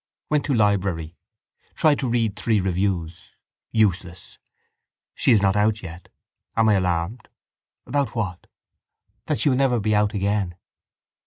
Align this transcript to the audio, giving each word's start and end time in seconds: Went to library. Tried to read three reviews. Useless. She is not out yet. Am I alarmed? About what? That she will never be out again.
Went 0.31 0.45
to 0.45 0.55
library. 0.55 1.15
Tried 1.75 1.99
to 1.99 2.09
read 2.09 2.35
three 2.35 2.59
reviews. 2.59 3.29
Useless. 3.71 4.39
She 5.13 5.31
is 5.31 5.43
not 5.43 5.55
out 5.55 5.83
yet. 5.83 6.09
Am 6.57 6.69
I 6.69 6.73
alarmed? 6.73 7.29
About 7.85 8.15
what? 8.15 8.47
That 9.27 9.39
she 9.41 9.49
will 9.49 9.57
never 9.57 9.79
be 9.79 9.93
out 9.93 10.15
again. 10.15 10.55